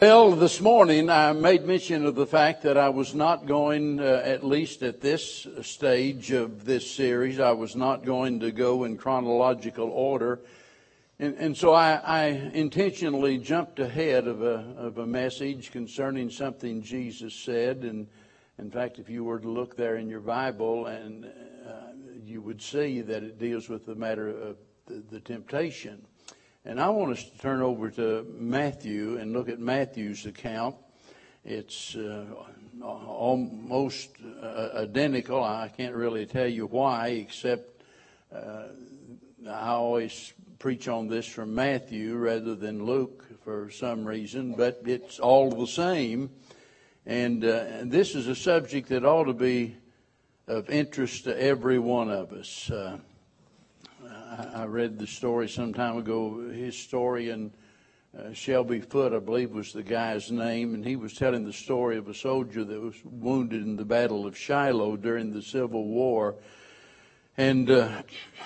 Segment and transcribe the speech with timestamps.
[0.00, 4.22] Well, this morning I made mention of the fact that I was not going, uh,
[4.24, 8.96] at least at this stage of this series, I was not going to go in
[8.96, 10.38] chronological order.
[11.18, 16.80] And, and so I, I, intentionally jumped ahead of a, of a message concerning something
[16.80, 17.78] Jesus said.
[17.78, 18.06] And
[18.56, 21.70] in fact, if you were to look there in your Bible, and uh,
[22.24, 26.06] you would see that it deals with the matter of the, the temptation.
[26.68, 30.76] And I want us to turn over to Matthew and look at Matthew's account.
[31.42, 32.26] It's uh,
[32.82, 34.10] almost
[34.42, 35.42] uh, identical.
[35.42, 37.82] I can't really tell you why, except
[38.30, 38.64] uh,
[39.48, 45.18] I always preach on this from Matthew rather than Luke for some reason, but it's
[45.18, 46.28] all the same.
[47.06, 49.74] And, uh, and this is a subject that ought to be
[50.46, 52.70] of interest to every one of us.
[54.30, 56.50] I read the story some time ago.
[56.50, 57.50] Historian
[58.16, 61.96] uh, Shelby Foote, I believe, was the guy's name, and he was telling the story
[61.96, 66.34] of a soldier that was wounded in the Battle of Shiloh during the Civil War.
[67.38, 68.02] And uh,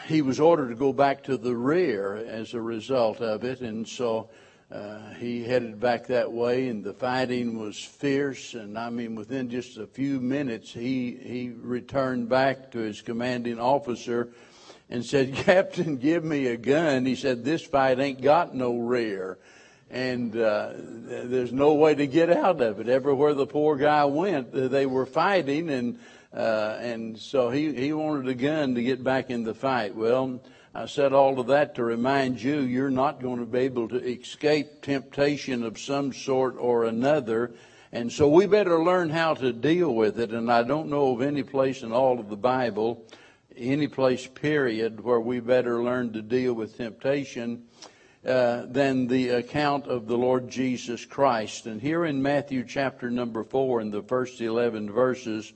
[0.07, 3.89] he was ordered to go back to the rear as a result of it, and
[3.89, 4.31] so
[4.71, 8.55] uh, he headed back that way, and the fighting was fierce.
[8.55, 13.59] And I mean, within just a few minutes, he he returned back to his commanding
[13.59, 14.33] officer
[14.93, 17.07] and said, Captain, give me a gun.
[17.07, 19.39] He said, This fight ain't got no rear.
[19.91, 22.89] And uh, there's no way to get out of it.
[22.89, 25.99] Everywhere the poor guy went, they were fighting, and
[26.33, 29.95] uh, and so he, he wanted a gun to get back in the fight.
[29.95, 30.41] Well,
[30.75, 34.03] I said all of that to remind you you're not going to be able to
[34.03, 37.53] escape temptation of some sort or another.
[37.93, 40.31] And so we better learn how to deal with it.
[40.31, 43.05] And I don't know of any place in all of the Bible
[43.57, 47.65] any place, period, where we better learn to deal with temptation
[48.25, 51.67] uh, than the account of the Lord Jesus Christ.
[51.67, 55.53] And here in Matthew chapter number four, in the first 11 verses,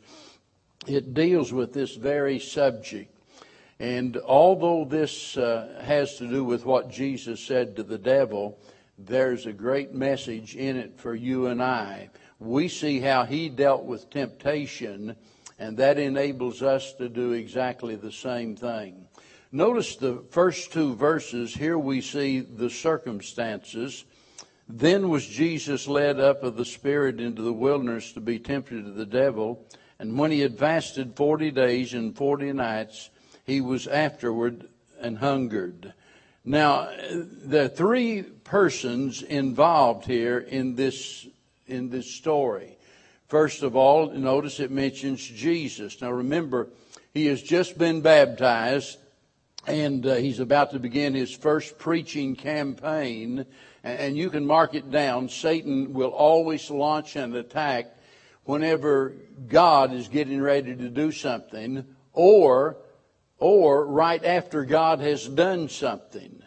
[0.87, 3.13] it deals with this very subject.
[3.79, 8.59] And although this uh, has to do with what Jesus said to the devil,
[8.99, 12.09] there's a great message in it for you and I.
[12.39, 15.17] We see how he dealt with temptation
[15.59, 19.07] and that enables us to do exactly the same thing.
[19.53, 21.55] Notice the first two verses.
[21.55, 24.05] Here we see the circumstances.
[24.69, 28.97] Then was Jesus led up of the Spirit into the wilderness to be tempted of
[28.97, 29.65] the devil.
[29.99, 33.09] And when he had fasted forty days and forty nights,
[33.45, 34.69] he was afterward
[35.01, 35.95] and hungered.
[36.45, 36.89] Now,
[37.53, 41.27] are three persons involved here in this,
[41.67, 42.76] in this story.
[43.29, 46.01] First of all, notice it mentions Jesus.
[46.01, 46.69] Now remember,
[47.13, 48.99] he has just been baptized
[49.67, 53.47] and uh, he's about to begin his first preaching campaign.
[53.83, 55.29] And you can mark it down.
[55.29, 57.87] Satan will always launch an attack
[58.45, 59.15] whenever
[59.49, 62.77] God is getting ready to do something or,
[63.39, 66.43] or right after God has done something.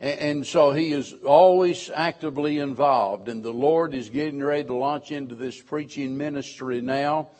[0.00, 3.28] And so he is always actively involved.
[3.28, 7.30] And the Lord is getting ready to launch into this preaching ministry now,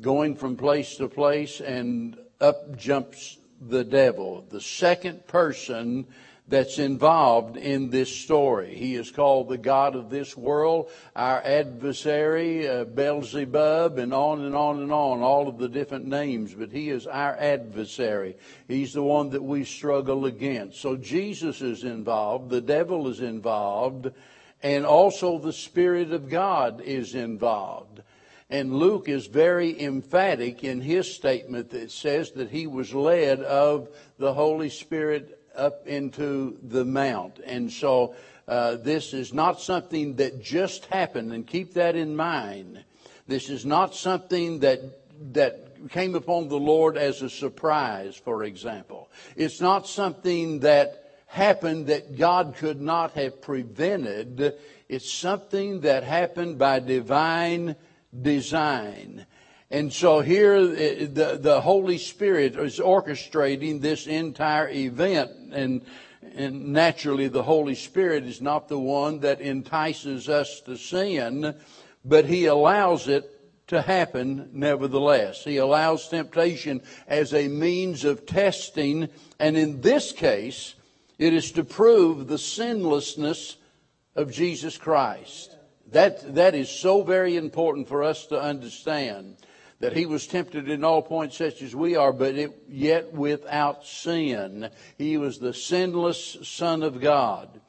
[0.00, 4.44] going from place to place, and up jumps the devil.
[4.50, 6.06] The second person
[6.50, 8.74] that's involved in this story.
[8.74, 14.56] He is called the God of this world, our adversary, uh, Beelzebub, and on and
[14.56, 18.36] on and on, all of the different names, but he is our adversary.
[18.66, 20.80] He's the one that we struggle against.
[20.80, 24.10] So Jesus is involved, the devil is involved,
[24.60, 28.02] and also the Spirit of God is involved.
[28.50, 33.88] And Luke is very emphatic in his statement that says that he was led of
[34.18, 37.38] the Holy Spirit up into the mount.
[37.44, 38.14] And so
[38.48, 42.84] uh, this is not something that just happened, and keep that in mind.
[43.28, 44.80] This is not something that
[45.32, 49.10] that came upon the Lord as a surprise, for example.
[49.36, 54.54] It's not something that happened that God could not have prevented.
[54.88, 57.76] It's something that happened by divine
[58.20, 59.26] design.
[59.70, 65.30] And so here uh, the, the Holy Spirit is orchestrating this entire event.
[65.52, 65.82] And,
[66.34, 71.54] and naturally, the Holy Spirit is not the one that entices us to sin,
[72.04, 73.30] but He allows it
[73.68, 75.44] to happen nevertheless.
[75.44, 79.08] He allows temptation as a means of testing,
[79.38, 80.74] and in this case,
[81.18, 83.56] it is to prove the sinlessness
[84.16, 85.56] of Jesus Christ.
[85.92, 89.36] That, that is so very important for us to understand
[89.80, 93.84] that he was tempted in all points such as we are, but it, yet without
[93.84, 94.70] sin.
[94.96, 97.60] He was the sinless Son of God.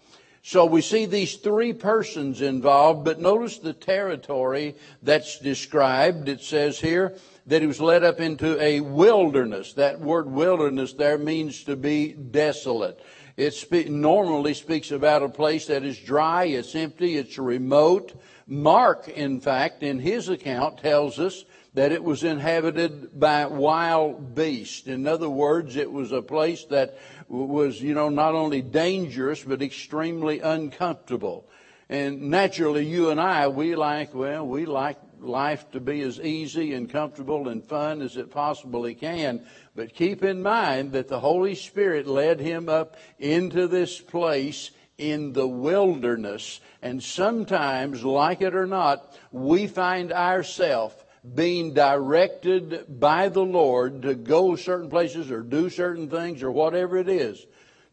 [0.44, 6.28] So we see these three persons involved, but notice the territory that's described.
[6.28, 7.16] It says here
[7.46, 9.74] that he was led up into a wilderness.
[9.74, 13.00] That word wilderness there means to be desolate.
[13.38, 18.19] It spe- normally speaks about a place that is dry, it's empty, it's remote.
[18.48, 24.88] Mark, in fact, in his account tells us that it was inhabited by wild beasts.
[24.88, 26.97] In other words, it was a place that
[27.29, 31.47] was, you know, not only dangerous, but extremely uncomfortable.
[31.88, 36.73] And naturally, you and I, we like, well, we like life to be as easy
[36.73, 39.45] and comfortable and fun as it possibly can.
[39.75, 45.33] But keep in mind that the Holy Spirit led him up into this place in
[45.33, 46.59] the wilderness.
[46.81, 50.95] And sometimes, like it or not, we find ourselves
[51.35, 56.97] being directed by the Lord to go certain places or do certain things or whatever
[56.97, 57.45] it is,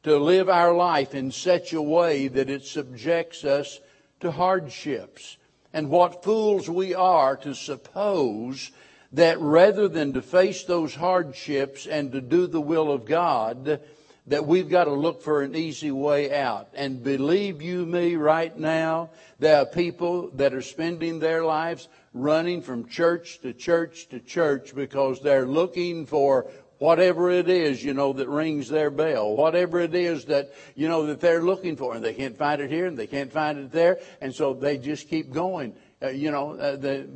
[0.04, 3.80] to live our life in such a way that it subjects us
[4.20, 5.36] to hardships.
[5.72, 8.70] And what fools we are to suppose
[9.12, 13.80] that rather than to face those hardships and to do the will of God,
[14.26, 16.68] that we've got to look for an easy way out.
[16.74, 22.62] And believe you me right now, there are people that are spending their lives running
[22.62, 28.12] from church to church to church because they're looking for whatever it is, you know,
[28.12, 32.04] that rings their bell, whatever it is that, you know, that they're looking for, and
[32.04, 35.08] they can't find it here and they can't find it there, and so they just
[35.08, 35.74] keep going.
[36.00, 37.08] Uh, you know, uh, the,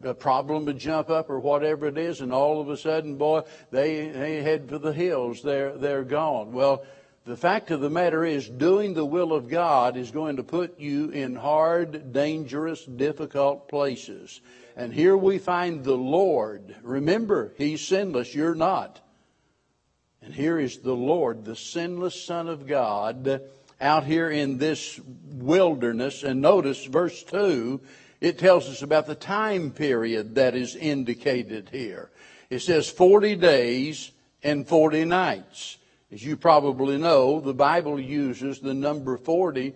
[0.00, 3.42] the problem would jump up or whatever it is, and all of a sudden, boy,
[3.70, 5.42] they, they head for the hills.
[5.42, 6.52] They're, they're gone.
[6.52, 6.82] Well,
[7.30, 10.80] the fact of the matter is, doing the will of God is going to put
[10.80, 14.40] you in hard, dangerous, difficult places.
[14.76, 16.74] And here we find the Lord.
[16.82, 19.00] Remember, He's sinless, you're not.
[20.20, 23.40] And here is the Lord, the sinless Son of God,
[23.80, 24.98] out here in this
[25.32, 26.24] wilderness.
[26.24, 27.80] And notice verse 2,
[28.20, 32.10] it tells us about the time period that is indicated here.
[32.50, 34.10] It says 40 days
[34.42, 35.76] and 40 nights.
[36.12, 39.74] As you probably know, the Bible uses the number 40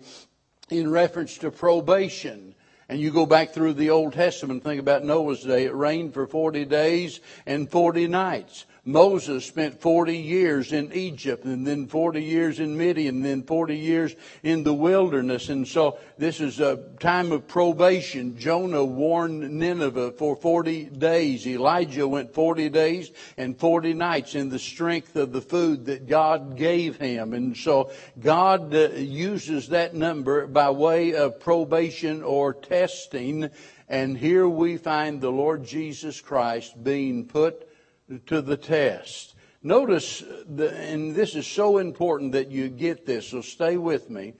[0.69, 2.55] in reference to probation.
[2.89, 5.65] And you go back through the Old Testament, think about Noah's day.
[5.65, 8.65] It rained for 40 days and 40 nights.
[8.87, 13.75] Moses spent 40 years in Egypt and then 40 years in Midian and then 40
[13.75, 15.49] years in the wilderness.
[15.49, 18.37] And so this is a time of probation.
[18.37, 21.47] Jonah warned Nineveh for 40 days.
[21.47, 26.55] Elijah went 40 days and 40 nights in the strength of the food that God
[26.55, 27.33] gave him.
[27.33, 27.89] And so
[28.19, 33.49] God uh, uses that number by way of probation or testing.
[33.89, 37.64] And here we find the Lord Jesus Christ being put
[38.27, 39.35] to the test.
[39.63, 44.33] Notice, the, and this is so important that you get this, so stay with me,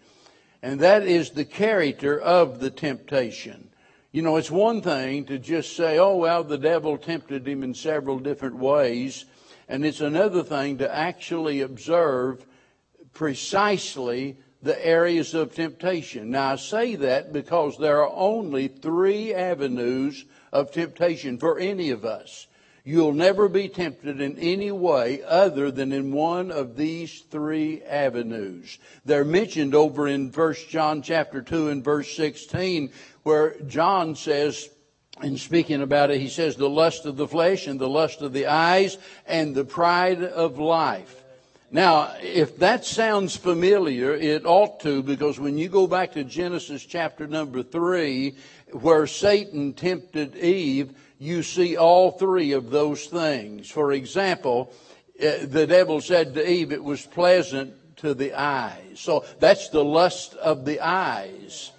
[0.61, 3.69] and that is the character of the temptation.
[4.11, 7.73] You know, it's one thing to just say, oh, well, the devil tempted him in
[7.73, 9.25] several different ways,
[9.67, 12.45] and it's another thing to actually observe
[13.13, 16.29] precisely the areas of temptation.
[16.31, 22.05] Now, I say that because there are only three avenues of temptation for any of
[22.05, 22.47] us.
[22.87, 28.77] You'll never be tempted in any way other than in one of these three avenues.
[29.03, 32.91] They're mentioned over in 1 John chapter 2 and verse 16
[33.23, 34.69] where John says,
[35.23, 38.33] in speaking about it, he says the lust of the flesh and the lust of
[38.33, 41.23] the eyes and the pride of life.
[41.71, 46.85] Now, if that sounds familiar, it ought to, because when you go back to Genesis
[46.85, 48.35] chapter number three,
[48.71, 50.93] where Satan tempted Eve,
[51.25, 53.69] you see all three of those things.
[53.69, 54.71] For example,
[55.19, 58.99] uh, the devil said to Eve, it was pleasant to the eyes.
[58.99, 61.71] So that's the lust of the eyes.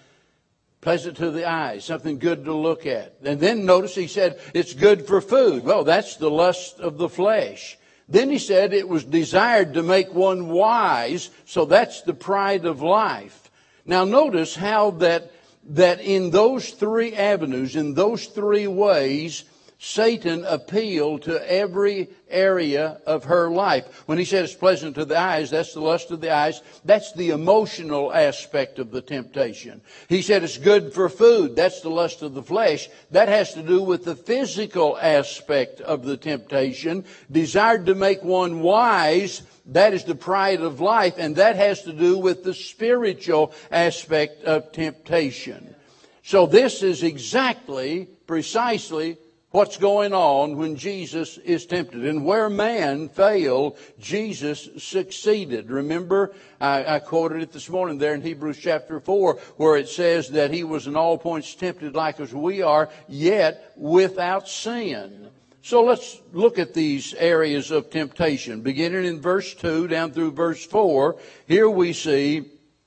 [0.80, 3.16] Pleasant to the eyes, something good to look at.
[3.24, 5.64] And then notice he said it's good for food.
[5.64, 7.76] Well, that's the lust of the flesh.
[8.08, 12.82] Then he said it was desired to make one wise, so that's the pride of
[12.82, 13.50] life.
[13.84, 15.32] Now notice how that
[15.70, 19.44] that in those three avenues, in those three ways,
[19.78, 24.04] Satan appealed to every area of her life.
[24.06, 26.62] When he said it's pleasant to the eyes, that's the lust of the eyes.
[26.84, 29.82] That's the emotional aspect of the temptation.
[30.08, 31.56] He said it's good for food.
[31.56, 32.88] That's the lust of the flesh.
[33.10, 37.04] That has to do with the physical aspect of the temptation.
[37.30, 39.42] Desired to make one wise.
[39.66, 44.44] That is the pride of life, and that has to do with the spiritual aspect
[44.44, 45.74] of temptation.
[46.22, 49.18] So this is exactly, precisely
[49.50, 52.04] what's going on when Jesus is tempted.
[52.04, 55.70] And where man failed, Jesus succeeded.
[55.70, 60.28] Remember, I, I, quoted it this morning there in Hebrews chapter 4, where it says
[60.30, 65.25] that he was in all points tempted like as we are, yet without sin.
[65.66, 68.60] So let's look at these areas of temptation.
[68.60, 71.16] Beginning in verse 2 down through verse 4,
[71.48, 72.44] here we see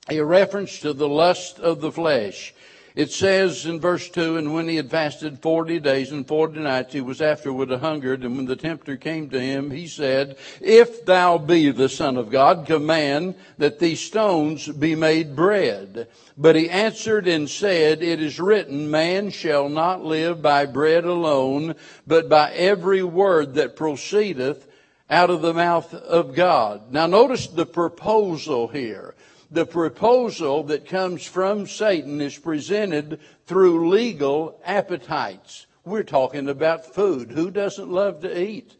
[0.08, 2.54] a reference to the lust of the flesh.
[3.00, 6.92] It says in verse 2, And when he had fasted forty days and forty nights,
[6.92, 8.24] he was afterward a hungered.
[8.24, 12.28] And when the tempter came to him, he said, If thou be the Son of
[12.28, 16.08] God, command that these stones be made bread.
[16.36, 21.76] But he answered and said, It is written, Man shall not live by bread alone,
[22.06, 24.66] but by every word that proceedeth
[25.08, 26.92] out of the mouth of God.
[26.92, 29.14] Now notice the proposal here
[29.50, 35.66] the proposal that comes from Satan is presented through legal appetites.
[35.84, 37.32] We're talking about food.
[37.32, 38.76] Who doesn't love to eat?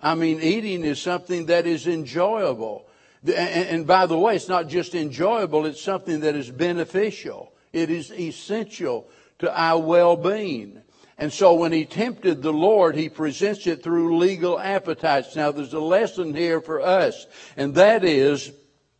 [0.00, 2.86] I mean, eating is something that is enjoyable.
[3.24, 7.52] And by the way, it's not just enjoyable, it's something that is beneficial.
[7.72, 10.82] It is essential to our well-being.
[11.18, 15.36] And so when he tempted the Lord, he presents it through legal appetites.
[15.36, 17.26] Now there's a lesson here for us,
[17.56, 18.50] and that is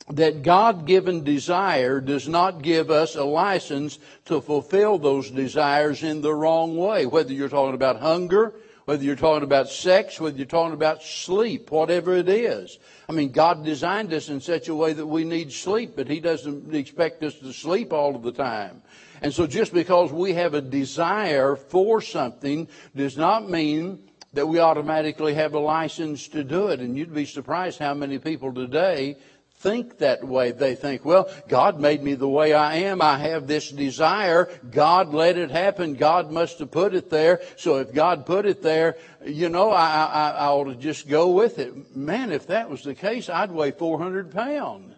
[0.08, 6.20] that God given desire does not give us a license to fulfill those desires in
[6.20, 7.06] the wrong way.
[7.06, 8.54] Whether you're talking about hunger,
[8.84, 12.78] whether you're talking about sex, whether you're talking about sleep, whatever it is.
[13.08, 16.20] I mean, God designed us in such a way that we need sleep, but He
[16.20, 18.82] doesn't expect us to sleep all of the time.
[19.20, 22.66] And so just because we have a desire for something
[22.96, 26.80] does not mean that we automatically have a license to do it.
[26.80, 29.16] And you'd be surprised how many people today
[29.62, 30.50] think that way.
[30.50, 33.00] They think, well, God made me the way I am.
[33.00, 34.50] I have this desire.
[34.70, 35.94] God let it happen.
[35.94, 37.40] God must have put it there.
[37.56, 41.30] So if God put it there, you know, I, I, I ought to just go
[41.30, 41.96] with it.
[41.96, 44.94] Man, if that was the case, I'd weigh 400 pounds.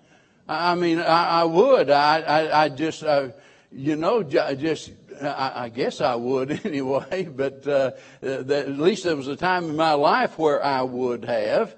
[0.49, 1.91] I mean, I, I would.
[1.91, 3.29] I, I, I just, uh,
[3.71, 7.93] you know, just, I, I, guess I would anyway, but uh,
[8.23, 11.75] at least there was a time in my life where I would have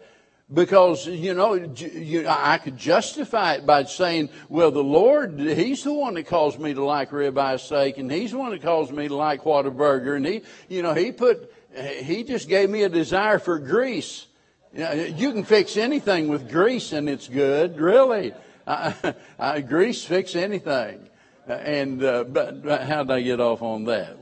[0.52, 5.92] because you know you, I could justify it by saying, "Well, the Lord, He's the
[5.92, 9.08] one that caused me to like ribeye steak, and He's the one that caused me
[9.08, 13.38] to like Whataburger, and He, you know, He put, He just gave me a desire
[13.38, 14.26] for grease.
[14.72, 18.32] You, know, you can fix anything with grease, and it's good, really.
[18.66, 21.08] I, I, grease fix anything.
[21.46, 24.16] And uh, but, but how did I get off on that?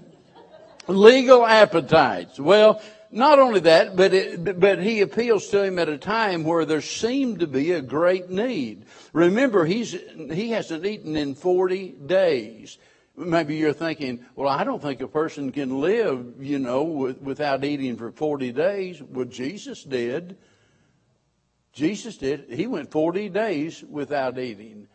[0.87, 2.39] Legal appetites.
[2.39, 2.83] Well,
[3.15, 6.81] not only that, but, it, but he appeals to him at a time where there
[6.81, 8.87] seemed to be a great need.
[9.13, 9.93] Remember, he's,
[10.33, 12.77] he hasn't eaten in 40 days.
[13.17, 17.65] Maybe you're thinking, well, I don't think a person can live, you know, with, without
[17.65, 19.01] eating for 40 days.
[19.01, 20.37] Well, Jesus did.
[21.73, 22.47] Jesus did.
[22.51, 24.89] He went 40 days without eating.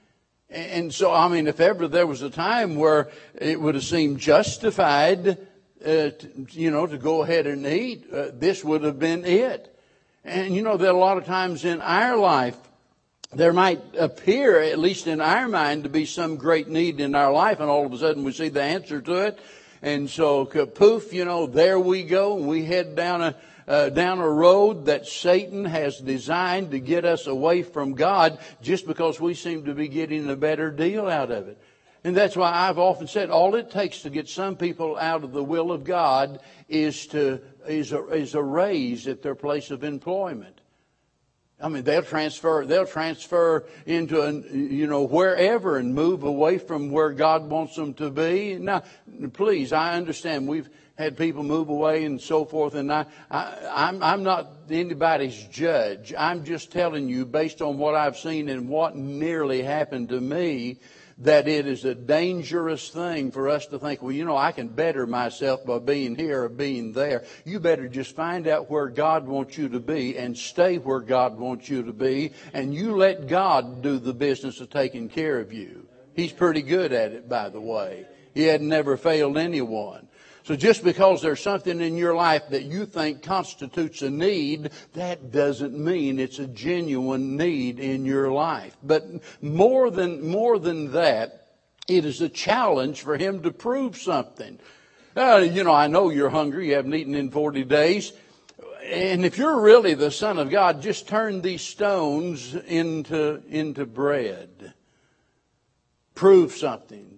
[0.49, 4.19] And so, I mean, if ever there was a time where it would have seemed
[4.19, 5.37] justified
[5.85, 6.09] uh,
[6.51, 9.75] you know, to go ahead and eat, uh, this would have been it.
[10.23, 12.57] And you know that a lot of times in our life,
[13.31, 17.31] there might appear, at least in our mind, to be some great need in our
[17.31, 19.39] life, and all of a sudden we see the answer to it.
[19.81, 23.35] And so, poof, you know, there we go, and we head down a,
[23.67, 28.87] uh, down a road that Satan has designed to get us away from God just
[28.87, 31.57] because we seem to be getting a better deal out of it.
[32.03, 35.33] And that's why I've often said all it takes to get some people out of
[35.33, 36.39] the will of God
[36.69, 40.61] is to is a, is a raise at their place of employment.
[41.61, 46.89] I mean, they'll transfer they'll transfer into a, you know wherever and move away from
[46.89, 48.55] where God wants them to be.
[48.55, 48.83] Now,
[49.33, 54.01] please, I understand we've had people move away and so forth, and I, I I'm
[54.01, 56.13] I'm not anybody's judge.
[56.17, 60.77] I'm just telling you based on what I've seen and what nearly happened to me
[61.19, 64.67] that it is a dangerous thing for us to think, well, you know, I can
[64.67, 67.25] better myself by being here or being there.
[67.45, 71.37] You better just find out where God wants you to be and stay where God
[71.37, 75.51] wants you to be, and you let God do the business of taking care of
[75.53, 75.87] you.
[76.15, 78.05] He's pretty good at it, by the way.
[78.33, 80.08] He had never failed anyone.
[80.43, 85.31] So just because there's something in your life that you think constitutes a need, that
[85.31, 88.75] doesn't mean it's a genuine need in your life.
[88.83, 89.05] But
[89.41, 91.47] more than, more than that,
[91.87, 94.59] it is a challenge for him to prove something.
[95.15, 96.69] Uh, you know, I know you're hungry.
[96.69, 98.13] You haven't eaten in 40 days.
[98.85, 104.73] And if you're really the Son of God, just turn these stones into, into bread.
[106.15, 107.08] Prove something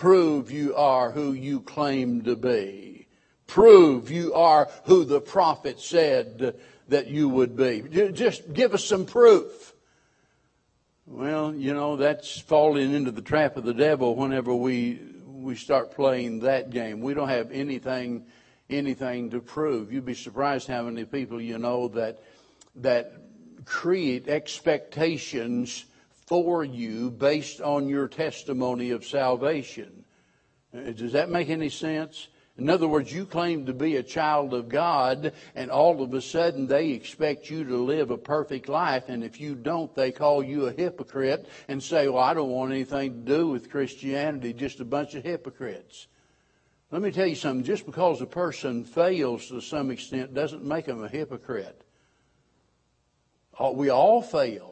[0.00, 3.06] prove you are who you claim to be.
[3.46, 6.54] prove you are who the prophet said
[6.88, 7.82] that you would be.
[8.12, 9.74] Just give us some proof.
[11.04, 15.92] Well, you know, that's falling into the trap of the devil whenever we we start
[15.92, 17.02] playing that game.
[17.02, 18.24] We don't have anything
[18.70, 19.92] anything to prove.
[19.92, 22.22] You'd be surprised how many people you know that
[22.76, 23.12] that
[23.66, 25.84] create expectations
[26.30, 30.04] for you based on your testimony of salvation.
[30.72, 32.28] Uh, does that make any sense?
[32.56, 36.20] In other words, you claim to be a child of God, and all of a
[36.20, 40.40] sudden they expect you to live a perfect life, and if you don't, they call
[40.40, 44.78] you a hypocrite and say, Well, I don't want anything to do with Christianity, just
[44.78, 46.06] a bunch of hypocrites.
[46.92, 50.86] Let me tell you something just because a person fails to some extent doesn't make
[50.86, 51.82] them a hypocrite.
[53.74, 54.69] We all fail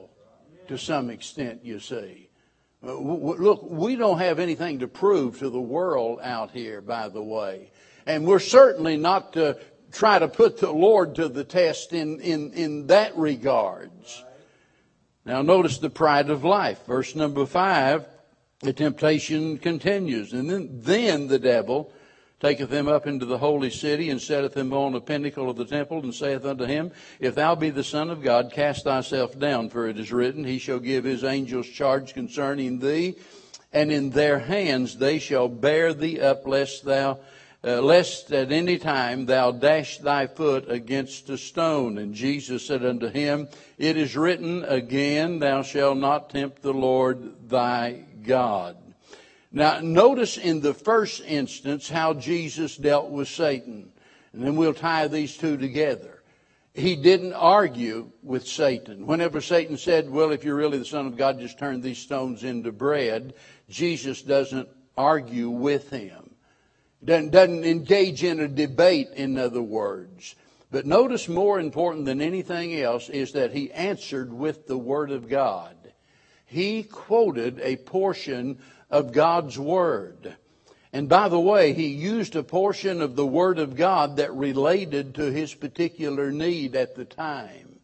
[0.69, 2.29] to some extent, you see.
[2.83, 7.23] Uh, look, we don't have anything to prove to the world out here, by the
[7.23, 7.71] way.
[8.07, 9.59] And we're certainly not to
[9.91, 14.25] try to put the Lord to the test in, in, in that regards.
[15.25, 16.87] Now notice the pride of life.
[16.87, 18.07] Verse number five,
[18.61, 20.33] the temptation continues.
[20.33, 21.93] And then, then the devil
[22.41, 25.65] taketh him up into the holy city and setteth him on the pinnacle of the
[25.65, 29.71] temple and saith unto him, If thou be the Son of God, cast thyself down,
[29.71, 33.17] for it is written, He shall give his angels charge concerning thee,
[33.73, 37.19] and in their hands they shall bear thee up, lest thou
[37.65, 41.99] uh, lest at any time thou dash thy foot against a stone.
[41.99, 47.49] And Jesus said unto him, It is written again, Thou shalt not tempt the Lord
[47.49, 48.77] thy God.
[49.51, 53.91] Now, notice in the first instance how Jesus dealt with Satan.
[54.33, 56.23] And then we'll tie these two together.
[56.75, 59.07] He didn't argue with Satan.
[59.07, 62.45] Whenever Satan said, Well, if you're really the Son of God, just turn these stones
[62.45, 63.35] into bread,
[63.69, 66.35] Jesus doesn't argue with him.
[67.03, 70.37] Doesn't, doesn't engage in a debate, in other words.
[70.71, 75.29] But notice more important than anything else is that he answered with the Word of
[75.29, 75.75] God.
[76.45, 78.59] He quoted a portion
[78.91, 80.37] of God's Word.
[80.93, 85.15] And by the way, he used a portion of the Word of God that related
[85.17, 87.79] to his particular need at the time.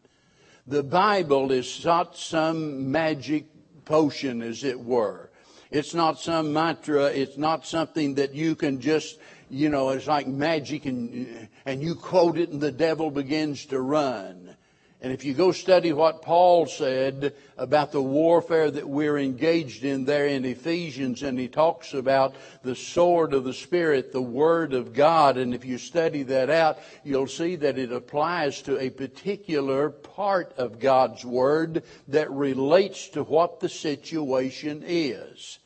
[0.67, 3.45] The Bible is not some magic
[3.85, 5.29] potion, as it were.
[5.69, 7.05] It's not some mantra.
[7.05, 11.95] It's not something that you can just, you know, it's like magic and, and you
[11.95, 14.55] quote it and the devil begins to run.
[15.01, 20.05] And if you go study what Paul said about the warfare that we're engaged in
[20.05, 24.93] there in Ephesians, and he talks about the sword of the Spirit, the Word of
[24.93, 29.89] God, and if you study that out, you'll see that it applies to a particular
[29.89, 35.59] part of God's Word that relates to what the situation is.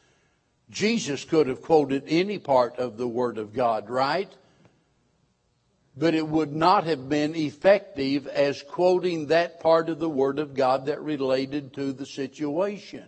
[0.70, 4.32] Jesus could have quoted any part of the Word of God, right?
[6.00, 10.54] But it would not have been effective as quoting that part of the Word of
[10.54, 13.04] God that related to the situation.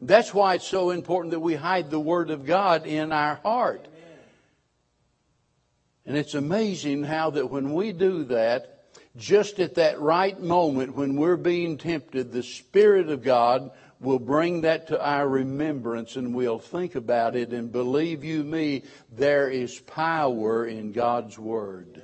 [0.00, 3.88] That's why it's so important that we hide the Word of God in our heart.
[6.06, 8.76] And it's amazing how that when we do that,
[9.16, 14.62] just at that right moment when we're being tempted, the Spirit of God we'll bring
[14.62, 19.78] that to our remembrance and we'll think about it and believe you me, there is
[19.80, 22.02] power in God's Word.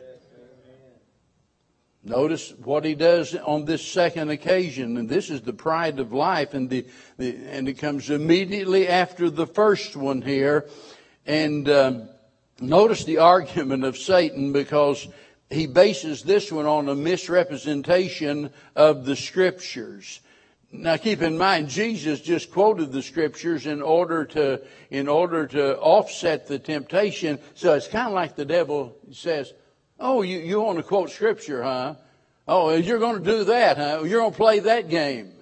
[2.06, 6.54] Notice what he does on this second occasion, and this is the pride of life,
[6.54, 6.86] and the,
[7.18, 10.68] the and it comes immediately after the first one here.
[11.26, 12.08] And um,
[12.60, 15.08] notice the argument of Satan because
[15.50, 20.20] he bases this one on a misrepresentation of the scriptures.
[20.70, 25.76] Now keep in mind, Jesus just quoted the scriptures in order to, in order to
[25.78, 27.40] offset the temptation.
[27.54, 29.52] So it's kind of like the devil says,
[29.98, 31.94] Oh, you, you want to quote scripture, huh?
[32.46, 34.02] Oh, you're going to do that, huh?
[34.04, 35.32] You're going to play that game.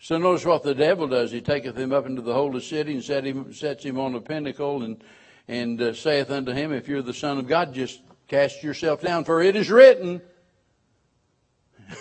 [0.00, 1.30] So notice what the devil does.
[1.30, 4.20] He taketh him up into the holy city and set him, sets him on a
[4.20, 5.04] pinnacle and,
[5.46, 9.24] and uh, saith unto him, If you're the Son of God, just cast yourself down,
[9.24, 10.22] for it is written.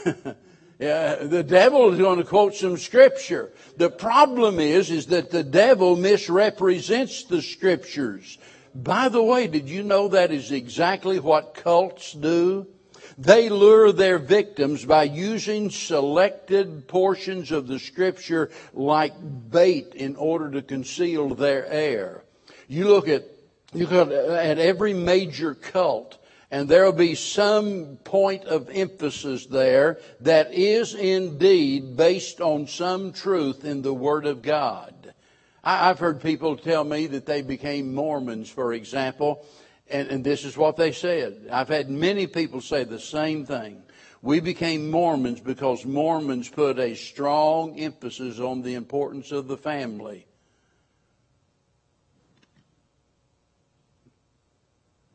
[0.80, 3.52] Yeah, the devil is going to quote some scripture.
[3.76, 8.38] The problem is, is that the devil misrepresents the scriptures.
[8.76, 12.68] By the way, did you know that is exactly what cults do?
[13.18, 19.14] They lure their victims by using selected portions of the scripture like
[19.52, 22.24] bait in order to conceal their error.
[22.68, 23.26] You look at,
[23.74, 26.18] you look at every major cult
[26.52, 33.14] and there will be some point of emphasis there that is indeed based on some
[33.14, 34.99] truth in the Word of God.
[35.64, 39.46] I've heard people tell me that they became Mormons, for example,
[39.90, 41.50] And, and this is what they said.
[41.52, 43.82] I've had many people say the same thing.
[44.22, 50.28] We became Mormons because Mormons put a strong emphasis on the importance of the family.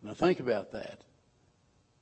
[0.02, 1.00] Now think about that.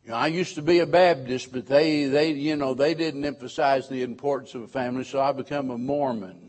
[0.04, 3.24] You know, I used to be a Baptist, but they, they, you know, they didn't
[3.24, 6.41] emphasize the importance of a family, so I become a Mormon.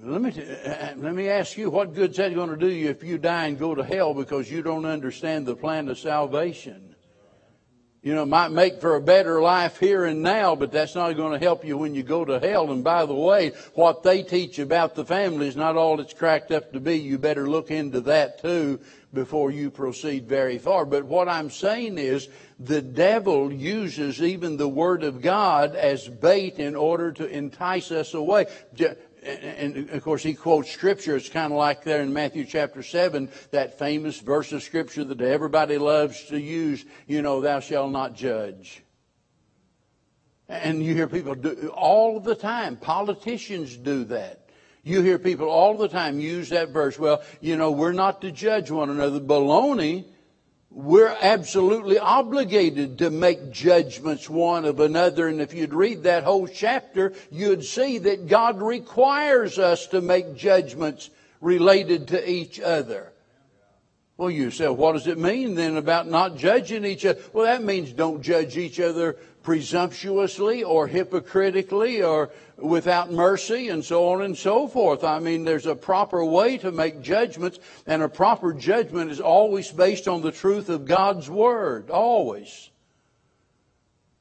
[0.00, 0.30] Let me,
[0.96, 3.58] let me ask you, what good's that going to do you if you die and
[3.58, 6.94] go to hell because you don't understand the plan of salvation?
[8.00, 11.12] You know, it might make for a better life here and now, but that's not
[11.14, 12.70] going to help you when you go to hell.
[12.70, 16.52] And by the way, what they teach about the family is not all it's cracked
[16.52, 16.96] up to be.
[16.96, 18.78] You better look into that too
[19.12, 20.84] before you proceed very far.
[20.84, 22.28] But what I'm saying is
[22.60, 28.14] the devil uses even the Word of God as bait in order to entice us
[28.14, 28.46] away
[29.28, 31.16] and of course he quotes scripture.
[31.16, 35.20] It's kind of like there in Matthew chapter 7, that famous verse of scripture that
[35.20, 38.82] everybody loves to use, you know, thou shalt not judge.
[40.48, 42.76] And you hear people do all the time.
[42.76, 44.48] Politicians do that.
[44.82, 46.98] You hear people all the time use that verse.
[46.98, 49.20] Well, you know, we're not to judge one another.
[49.20, 50.06] Baloney
[50.70, 55.28] we're absolutely obligated to make judgments one of another.
[55.28, 60.36] And if you'd read that whole chapter, you'd see that God requires us to make
[60.36, 63.12] judgments related to each other.
[64.18, 67.20] Well, you say, what does it mean then about not judging each other?
[67.32, 69.16] Well, that means don't judge each other
[69.48, 75.02] presumptuously or hypocritically or without mercy and so on and so forth.
[75.02, 79.70] I mean, there's a proper way to make judgments, and a proper judgment is always
[79.70, 81.88] based on the truth of God's Word.
[81.88, 82.68] Always.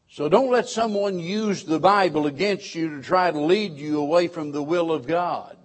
[0.09, 4.29] So don't let someone use the Bible against you to try to lead you away
[4.29, 5.57] from the will of God.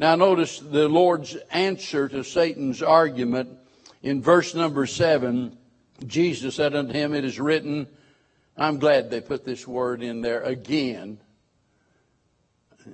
[0.00, 3.50] Now notice the Lord's answer to Satan's argument
[4.02, 5.58] in verse number seven.
[6.04, 7.86] Jesus said unto him, It is written,
[8.56, 11.18] I'm glad they put this word in there again.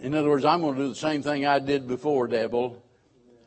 [0.01, 2.83] In other words, I'm going to do the same thing I did before, devil.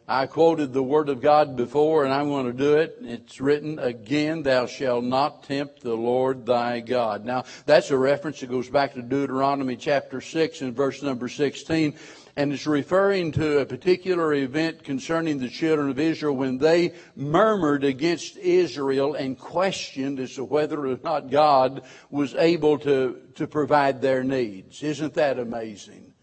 [0.08, 2.98] I quoted the word of God before, and I'm going to do it.
[3.02, 7.24] It's written again, thou shalt not tempt the Lord thy God.
[7.24, 11.96] Now, that's a reference that goes back to Deuteronomy chapter 6 and verse number 16
[12.36, 17.84] and it's referring to a particular event concerning the children of Israel when they murmured
[17.84, 24.02] against Israel and questioned as to whether or not God was able to, to provide
[24.02, 24.82] their needs.
[24.82, 26.14] Isn't that amazing?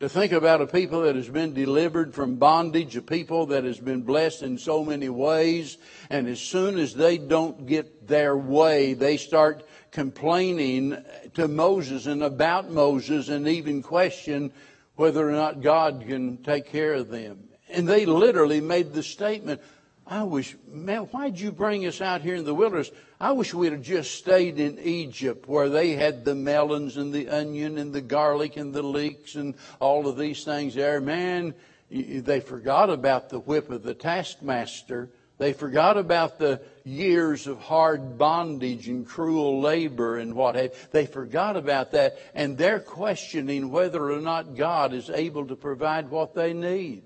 [0.00, 3.78] To think about a people that has been delivered from bondage, a people that has
[3.78, 5.78] been blessed in so many ways,
[6.10, 10.96] and as soon as they don't get their way, they start complaining
[11.34, 14.52] to Moses and about Moses and even question
[14.96, 17.48] whether or not God can take care of them.
[17.68, 19.60] And they literally made the statement,
[20.06, 22.90] I wish, man, why'd you bring us out here in the wilderness?
[23.18, 27.28] I wish we'd have just stayed in Egypt where they had the melons and the
[27.28, 31.00] onion and the garlic and the leeks and all of these things there.
[31.00, 31.54] Man,
[31.90, 35.08] they forgot about the whip of the taskmaster
[35.44, 41.04] they forgot about the years of hard bondage and cruel labor and what have They
[41.04, 46.34] forgot about that, and they're questioning whether or not God is able to provide what
[46.34, 47.02] they need.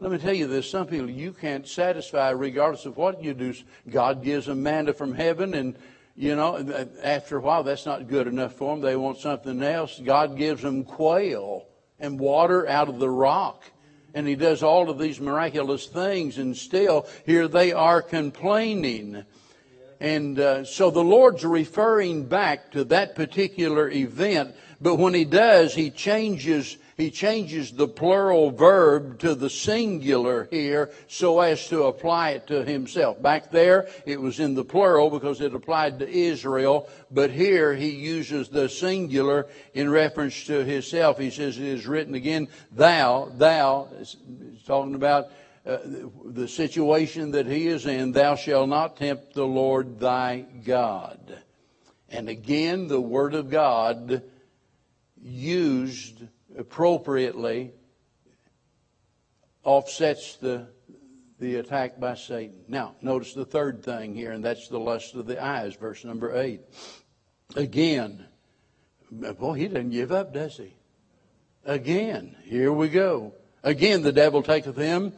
[0.00, 3.54] Let me tell you this some people you can't satisfy regardless of what you do.
[3.88, 5.76] God gives them manna from heaven, and
[6.16, 6.56] you know,
[7.00, 8.82] after a while, that's not good enough for them.
[8.82, 10.00] They want something else.
[10.04, 11.68] God gives them quail
[12.00, 13.70] and water out of the rock
[14.14, 19.24] and he does all of these miraculous things, and still here they are complaining.
[20.00, 25.74] And uh, so the Lord's referring back to that particular event, but when he does,
[25.74, 32.30] he changes he changes the plural verb to the singular here so as to apply
[32.32, 33.20] it to himself.
[33.22, 37.88] Back there, it was in the plural because it applied to Israel, but here he
[37.88, 41.18] uses the singular in reference to himself.
[41.18, 43.88] He says, It is written again, Thou, thou,
[44.66, 45.28] talking about
[45.64, 45.78] uh,
[46.26, 51.38] the situation that he is in, Thou shalt not tempt the Lord thy God.
[52.10, 54.22] And again, the Word of God
[55.22, 56.22] used
[56.60, 57.72] appropriately
[59.64, 60.68] offsets the,
[61.40, 62.60] the attack by Satan.
[62.68, 66.38] Now, notice the third thing here, and that's the lust of the eyes, verse number
[66.38, 66.60] 8.
[67.56, 68.26] Again,
[69.10, 70.74] boy, he doesn't give up, does he?
[71.64, 73.34] Again, here we go.
[73.62, 75.12] Again, the devil taketh him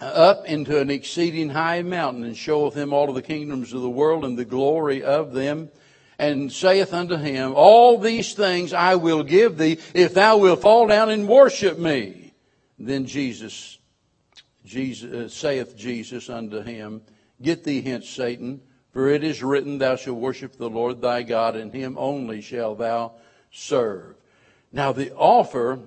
[0.00, 3.90] up into an exceeding high mountain and showeth him all of the kingdoms of the
[3.90, 5.70] world and the glory of them
[6.18, 10.86] and saith unto him, All these things I will give thee if thou wilt fall
[10.86, 12.32] down and worship me.
[12.78, 13.78] Then Jesus,
[14.64, 17.02] Jesus, uh, saith Jesus unto him,
[17.40, 18.60] Get thee hence, Satan,
[18.92, 22.78] for it is written, Thou shalt worship the Lord thy God, and him only shalt
[22.78, 23.12] thou
[23.52, 24.16] serve.
[24.72, 25.78] Now, the offer,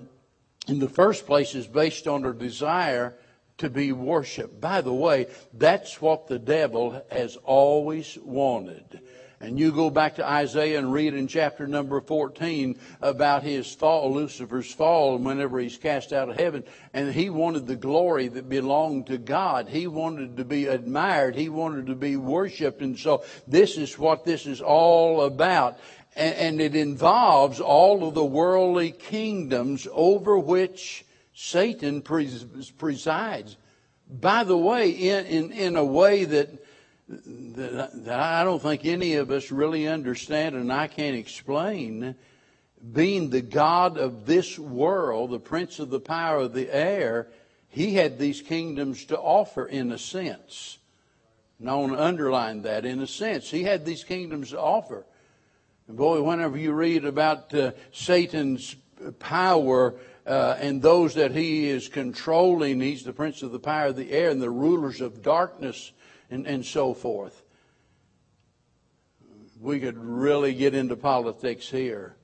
[0.66, 3.14] in the first place, is based on a desire
[3.58, 4.60] to be worshiped.
[4.60, 9.00] By the way, that's what the devil has always wanted.
[9.42, 14.12] And you go back to Isaiah and read in chapter number 14 about his fall,
[14.12, 16.62] Lucifer's fall, whenever he's cast out of heaven.
[16.94, 19.68] And he wanted the glory that belonged to God.
[19.68, 21.34] He wanted to be admired.
[21.34, 22.82] He wanted to be worshiped.
[22.82, 25.76] And so this is what this is all about.
[26.14, 33.56] And, and it involves all of the worldly kingdoms over which Satan presides.
[34.08, 36.62] By the way, in, in, in a way that
[37.08, 42.14] that, I don't think any of us really understand and I can't explain,
[42.92, 47.28] being the God of this world, the prince of the power of the air,
[47.68, 50.78] he had these kingdoms to offer in a sense.
[51.58, 53.50] And I want to underline that in a sense.
[53.50, 55.06] He had these kingdoms to offer.
[55.86, 58.74] And boy, whenever you read about uh, Satan's
[59.18, 59.94] power
[60.26, 64.10] uh, and those that he is controlling, he's the prince of the power of the
[64.12, 65.92] air and the rulers of darkness
[66.32, 67.44] and, and so forth.
[69.60, 72.16] We could really get into politics here.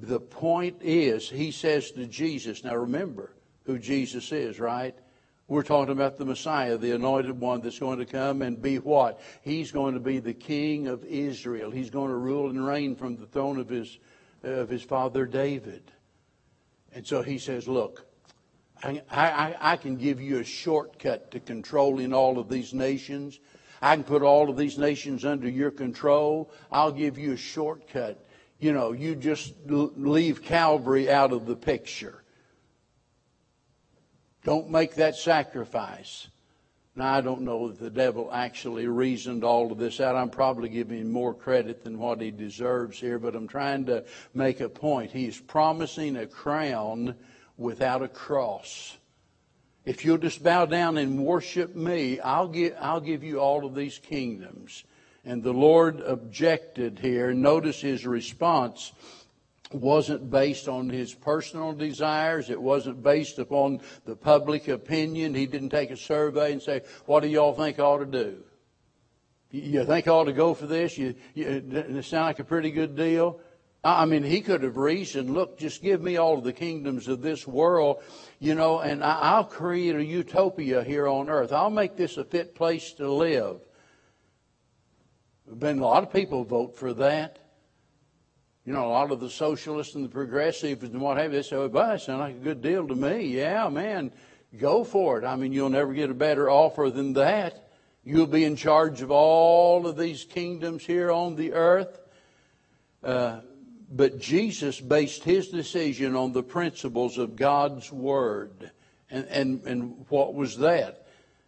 [0.00, 4.96] The point is, he says to Jesus, now remember who Jesus is, right?
[5.46, 9.20] We're talking about the Messiah, the anointed one that's going to come and be what?
[9.42, 11.70] He's going to be the king of Israel.
[11.70, 13.98] He's going to rule and reign from the throne of his,
[14.42, 15.90] of his father David.
[16.94, 18.06] And so he says, look,
[18.82, 23.40] I, I, I can give you a shortcut to controlling all of these nations.
[23.80, 26.50] I can put all of these nations under your control.
[26.72, 28.24] I'll give you a shortcut.
[28.58, 32.22] You know, you just leave Calvary out of the picture.
[34.44, 36.28] Don't make that sacrifice.
[36.96, 40.14] Now, I don't know that the devil actually reasoned all of this out.
[40.14, 44.04] I'm probably giving him more credit than what he deserves here, but I'm trying to
[44.32, 45.10] make a point.
[45.10, 47.16] He's promising a crown
[47.56, 48.96] without a cross.
[49.84, 53.74] If you'll just bow down and worship me, I'll give, I'll give you all of
[53.74, 54.84] these kingdoms.
[55.24, 57.32] And the Lord objected here.
[57.32, 58.92] Notice his response
[59.72, 62.50] wasn't based on his personal desires.
[62.50, 65.34] It wasn't based upon the public opinion.
[65.34, 68.42] He didn't take a survey and say, what do y'all think I ought to do?
[69.50, 70.98] You think I ought to go for this?
[70.98, 73.40] You, you, it sound like a pretty good deal?
[73.84, 77.20] I mean, he could have reasoned, look, just give me all of the kingdoms of
[77.20, 78.02] this world,
[78.40, 81.52] you know, and I'll create a utopia here on earth.
[81.52, 83.60] I'll make this a fit place to live.
[85.58, 87.38] Been a lot of people vote for that.
[88.64, 91.46] You know, a lot of the socialists and the progressives and what have you, they
[91.46, 93.26] say, well, that sounds like a good deal to me.
[93.26, 94.10] Yeah, man,
[94.56, 95.26] go for it.
[95.26, 97.68] I mean, you'll never get a better offer than that.
[98.02, 102.00] You'll be in charge of all of these kingdoms here on the earth.
[103.02, 103.40] Uh,
[103.90, 108.70] but Jesus based his decision on the principles of God's Word.
[109.10, 111.06] And, and, and what was that?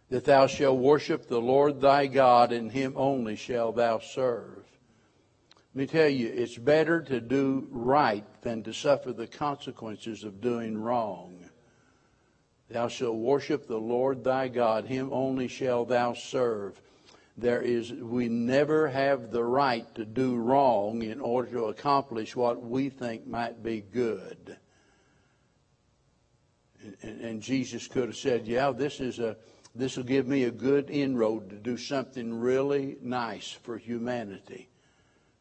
[0.09, 4.63] That thou shalt worship the Lord thy God, and him only shalt thou serve.
[5.73, 10.41] Let me tell you, it's better to do right than to suffer the consequences of
[10.41, 11.43] doing wrong.
[12.69, 16.81] Thou shalt worship the Lord thy God, him only shalt thou serve
[17.37, 22.61] there is we never have the right to do wrong in order to accomplish what
[22.61, 24.57] we think might be good.
[27.01, 29.37] And, and jesus could have said yeah this is a
[29.75, 34.69] this will give me a good inroad to do something really nice for humanity.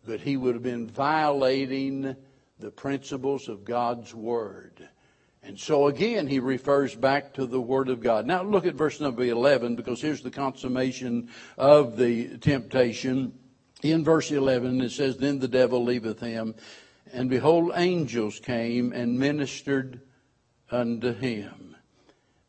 [0.05, 2.15] But he would have been violating
[2.59, 4.89] the principles of god's word
[5.47, 8.27] and so again, he refers back to the Word of God.
[8.27, 13.33] Now look at verse number 11 because here's the consummation of the temptation.
[13.83, 16.57] In verse 11, it says, Then the devil leaveth him,
[17.13, 20.01] and behold, angels came and ministered
[20.73, 21.77] unto him.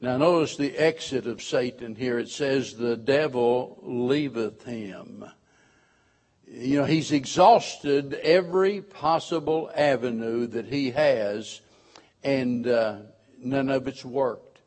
[0.01, 2.17] Now notice the exit of Satan here.
[2.17, 5.23] It says, The devil leaveth him.
[6.47, 11.61] You know, he's exhausted every possible avenue that he has
[12.23, 12.97] and uh,
[13.39, 14.59] none of it's worked.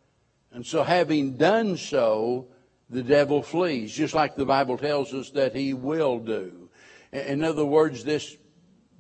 [0.52, 2.48] And so, having done so,
[2.88, 6.68] the devil flees, just like the Bible tells us that he will do.
[7.12, 8.36] In other words, this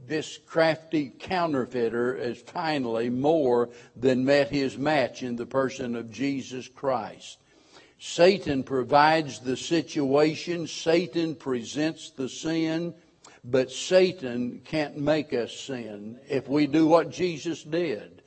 [0.06, 6.66] this crafty counterfeiter has finally more than met his match in the person of Jesus
[6.66, 7.38] Christ.
[7.98, 12.94] Satan provides the situation, Satan presents the sin,
[13.44, 18.19] but Satan can't make us sin if we do what Jesus did.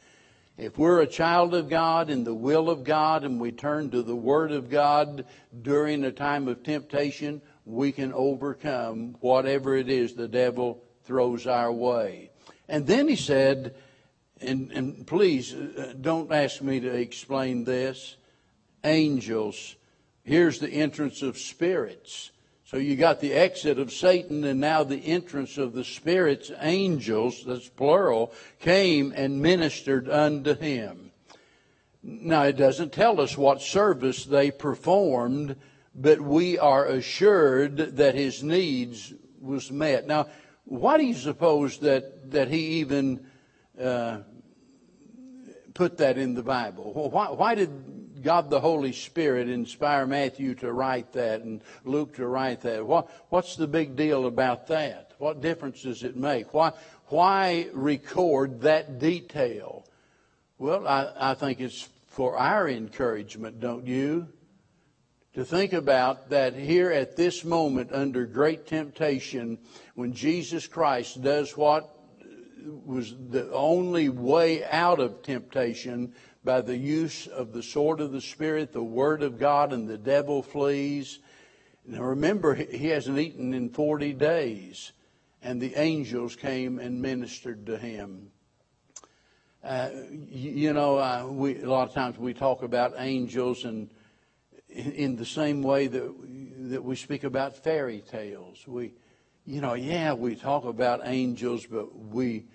[0.57, 4.03] If we're a child of God in the will of God and we turn to
[4.03, 5.25] the Word of God
[5.63, 11.71] during a time of temptation, we can overcome whatever it is the devil throws our
[11.71, 12.29] way.
[12.69, 13.75] And then he said,
[14.41, 18.15] and, and please uh, don't ask me to explain this,
[18.83, 19.75] angels.
[20.23, 22.31] Here's the entrance of spirits.
[22.65, 27.43] So you got the exit of Satan and now the entrance of the spirits, angels,
[27.45, 31.11] that's plural, came and ministered unto him.
[32.01, 35.55] Now it doesn't tell us what service they performed,
[35.93, 40.07] but we are assured that his needs was met.
[40.07, 40.27] Now,
[40.65, 43.25] why do you suppose that, that he even
[43.79, 44.19] uh,
[45.73, 46.93] put that in the Bible?
[47.11, 47.69] Why, why did
[48.23, 52.85] God the Holy Spirit inspire Matthew to write that and Luke to write that?
[52.85, 55.11] What, what's the big deal about that?
[55.17, 56.53] What difference does it make?
[56.53, 56.71] Why,
[57.07, 59.85] why record that detail?
[60.57, 64.27] Well, I, I think it's for our encouragement, don't you?
[65.33, 69.57] To think about that here at this moment under great temptation,
[69.95, 71.89] when Jesus Christ does what
[72.85, 78.21] was the only way out of temptation by the use of the sword of the
[78.21, 81.19] Spirit, the Word of God, and the devil flees.
[81.85, 84.91] Now remember, he hasn't eaten in 40 days,
[85.41, 88.31] and the angels came and ministered to him.
[89.63, 89.89] Uh,
[90.29, 93.89] you know, uh, we, a lot of times we talk about angels and
[94.67, 96.13] in, in the same way that,
[96.69, 98.67] that we speak about fairy tales.
[98.67, 98.91] We,
[99.45, 102.45] you know, yeah, we talk about angels, but we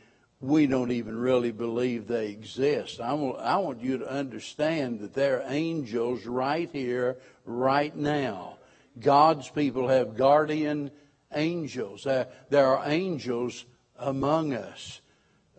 [0.41, 3.01] we don't even really believe they exist.
[3.01, 8.59] I want, I want you to understand that there are angels right here, right now.
[9.01, 10.91] God's people have guardian
[11.35, 12.05] angels.
[12.05, 13.65] There, are angels
[13.99, 15.01] among us.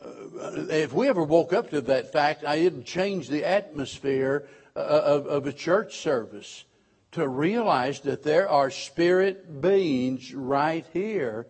[0.02, 4.80] Uh, if we ever woke up to that fact, I didn't change the atmosphere uh,
[4.80, 6.64] of, of a church service
[7.12, 11.48] to realize that there are spirit beings right here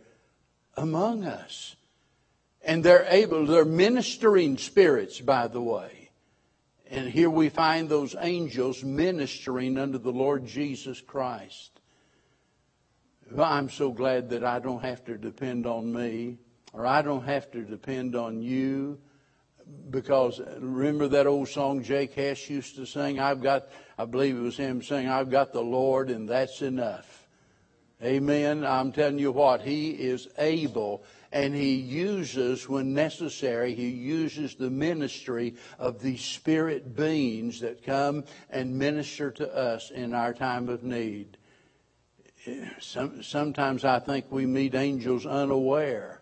[0.76, 1.76] among us.
[2.62, 6.10] And they're able, they're ministering spirits, by the way.
[6.92, 11.80] And here we find those angels ministering unto the Lord Jesus Christ.
[13.32, 16.38] Well, I'm so glad that I don't have to depend on me,
[16.74, 18.98] or I don't have to depend on you,
[19.92, 23.20] because remember that old song Jake Hess used to sing?
[23.20, 23.68] I've got,
[24.00, 27.28] I believe it was him saying, I've got the Lord and that's enough.
[28.04, 28.66] Amen.
[28.66, 34.70] I'm telling you what, He is able and he uses, when necessary, he uses the
[34.70, 40.84] ministry of these spirit beings that come and minister to us in our time of
[40.84, 41.38] need.
[42.80, 46.22] Some, sometimes I think we meet angels unaware.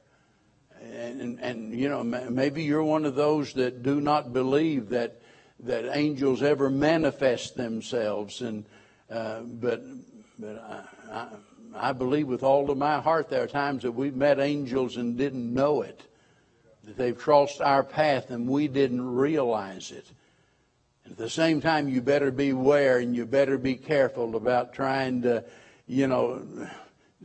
[0.82, 5.22] And, and, you know, maybe you're one of those that do not believe that,
[5.62, 8.42] that angels ever manifest themselves.
[8.42, 8.66] And,
[9.10, 9.82] uh, but,
[10.38, 10.58] but
[11.10, 11.28] I
[11.76, 15.18] I believe with all of my heart there are times that we've met angels and
[15.18, 16.02] didn't know it.
[16.84, 20.06] That they've crossed our path and we didn't realize it.
[21.04, 25.22] And at the same time, you better beware and you better be careful about trying
[25.24, 25.44] to,
[25.88, 26.46] you know,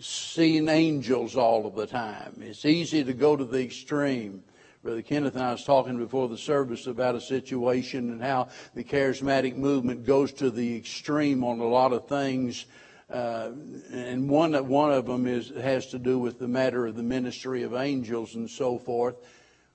[0.01, 2.41] seeing angels all of the time.
[2.41, 4.43] It's easy to go to the extreme.
[4.83, 8.83] Brother Kenneth and I was talking before the service about a situation and how the
[8.83, 12.67] charismatic movement goes to the extreme on a lot of things
[13.13, 13.51] Uh,
[13.93, 17.63] and one one of them is has to do with the matter of the ministry
[17.63, 19.17] of angels and so forth.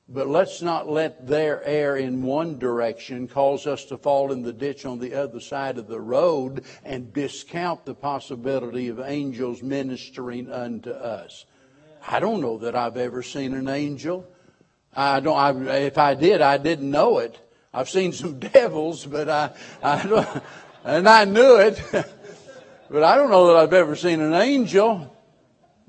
[0.10, 4.54] But let's not let their err in one direction cause us to fall in the
[4.54, 10.50] ditch on the other side of the road and discount the possibility of angels ministering
[10.50, 11.46] unto us.
[12.08, 14.26] I don't know that I've ever seen an angel.
[14.96, 15.38] I don't.
[15.38, 17.38] I, if I did, I didn't know it.
[17.74, 19.52] I've seen some devils, but I,
[19.84, 20.44] I don't,
[20.86, 21.82] and I knew it.
[22.90, 25.14] But I don't know that I've ever seen an angel.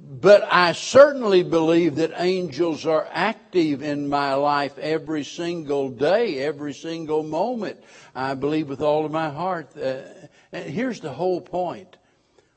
[0.01, 6.73] But I certainly believe that angels are active in my life every single day, every
[6.73, 7.83] single moment.
[8.15, 9.77] I believe with all of my heart.
[9.77, 10.03] Uh,
[10.53, 11.97] here's the whole point.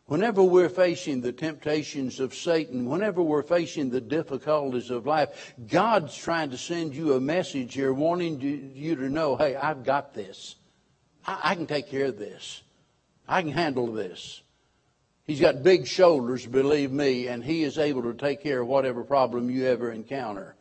[0.06, 6.16] Whenever we're facing the temptations of Satan, whenever we're facing the difficulties of life, God's
[6.16, 8.40] trying to send you a message here wanting
[8.76, 10.58] you to know, hey, I've got this.
[11.26, 12.62] I, I can take care of this.
[13.32, 14.42] I can handle this.
[15.24, 19.06] He's got big shoulders, believe me, and he is able to take care of whatever
[19.06, 20.56] problem you ever encounter.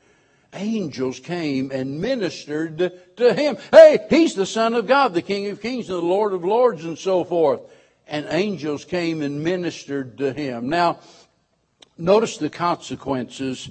[0.55, 3.57] Angels came and ministered to him.
[3.73, 6.85] Hey, he's the Son of God, the King of Kings and the Lord of Lords
[6.85, 7.61] and so forth.
[8.07, 10.69] And angels came and ministered to him.
[10.69, 11.01] Now,
[11.99, 13.69] notice the consequences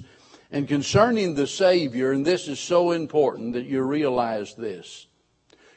[0.52, 5.06] And concerning the Savior, and this is so important that you realize this.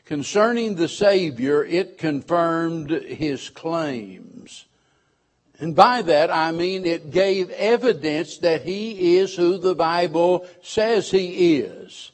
[0.06, 4.66] Concerning the Savior, it confirmed his claims.
[5.60, 11.10] And by that I mean it gave evidence that he is who the Bible says
[11.10, 12.12] he is.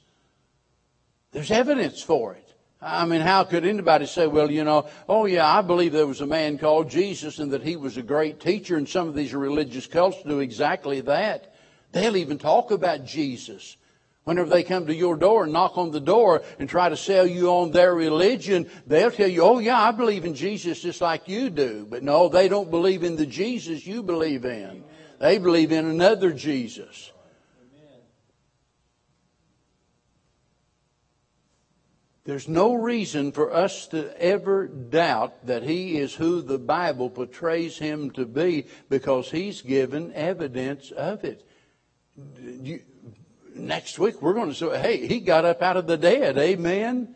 [1.31, 2.45] There's evidence for it.
[2.81, 6.21] I mean, how could anybody say, well, you know, oh yeah, I believe there was
[6.21, 9.33] a man called Jesus and that he was a great teacher, and some of these
[9.33, 11.53] religious cults do exactly that.
[11.91, 13.75] They'll even talk about Jesus.
[14.29, 17.25] Whenever they come to your door and knock on the door and try to sell
[17.25, 21.27] you on their religion, they'll tell you, oh yeah, I believe in Jesus just like
[21.27, 21.87] you do.
[21.89, 24.83] But no, they don't believe in the Jesus you believe in.
[25.19, 27.11] They believe in another Jesus.
[32.23, 37.79] There's no reason for us to ever doubt that he is who the Bible portrays
[37.79, 41.43] him to be because he's given evidence of it.
[43.67, 46.37] Next week we're going to say, hey, he got up out of the dead.
[46.37, 47.15] Amen.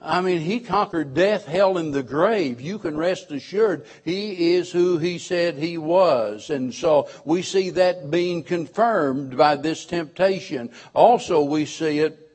[0.00, 2.60] I mean, he conquered death, hell, and the grave.
[2.60, 6.50] You can rest assured he is who he said he was.
[6.50, 10.70] And so we see that being confirmed by this temptation.
[10.94, 12.27] Also, we see it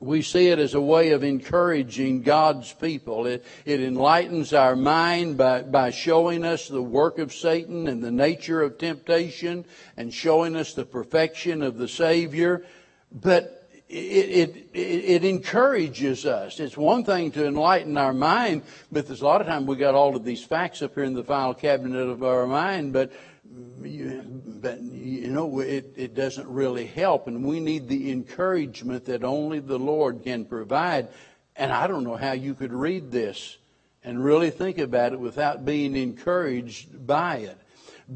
[0.00, 3.26] we see it as a way of encouraging God's people.
[3.26, 8.10] It, it enlightens our mind by, by showing us the work of Satan and the
[8.10, 9.66] nature of temptation
[9.98, 12.64] and showing us the perfection of the Savior.
[13.12, 16.60] But it, it, it, encourages us.
[16.60, 19.96] It's one thing to enlighten our mind, but there's a lot of time we got
[19.96, 23.12] all of these facts up here in the file cabinet of our mind, but
[23.50, 27.26] but you know it, it doesn't really help.
[27.26, 31.08] And we need the encouragement that only the lord can provide.
[31.56, 33.58] And i don't know how you could read this
[34.04, 37.58] and really think about it without being encouraged by it.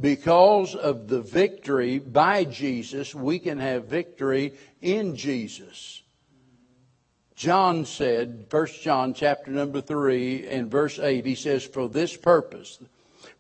[0.01, 6.03] Because of the victory by jesus we can have victory in jesus.
[7.35, 12.78] John said first john chapter number 3 and verse 8 he says for this purpose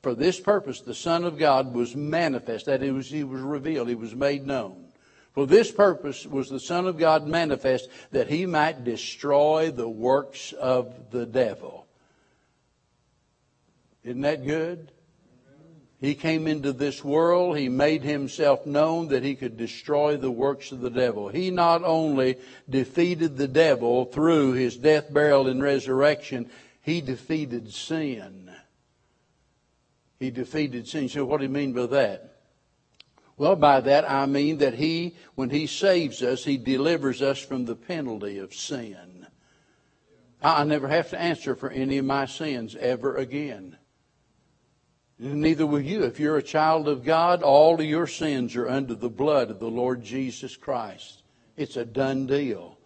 [0.04, 3.94] for this purpose, the Son of God was manifest, that was, he was revealed, he
[3.94, 4.84] was made known.
[5.32, 10.52] For this purpose was the Son of God manifest, that he might destroy the works
[10.52, 11.86] of the devil.
[14.04, 14.92] Isn't that good?
[16.02, 17.56] He came into this world.
[17.56, 21.28] He made himself known that he could destroy the works of the devil.
[21.28, 22.36] He not only
[22.68, 26.50] defeated the devil through his death, burial, and resurrection,
[26.82, 28.43] he defeated sin.
[30.18, 31.08] He defeated sin.
[31.08, 32.38] So what do you mean by that?
[33.36, 37.64] Well, by that I mean that He, when He saves us, He delivers us from
[37.64, 39.26] the penalty of sin.
[40.40, 43.78] I never have to answer for any of my sins ever again.
[45.18, 46.02] Neither will you.
[46.04, 49.58] If you're a child of God, all of your sins are under the blood of
[49.58, 51.22] the Lord Jesus Christ.
[51.56, 52.78] It's a done deal.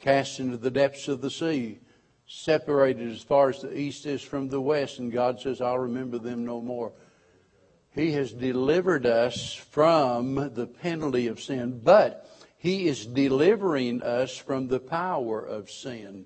[0.00, 1.78] Cast into the depths of the sea
[2.32, 6.16] separated as far as the east is from the west, and God says, I'll remember
[6.16, 6.92] them no more.
[7.92, 14.68] He has delivered us from the penalty of sin, but He is delivering us from
[14.68, 16.24] the power of sin.